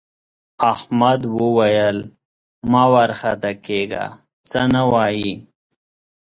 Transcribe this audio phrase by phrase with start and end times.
[0.71, 1.97] احمد وویل
[2.71, 4.05] مه وارخطا کېږه
[4.49, 5.31] څه نه وايي.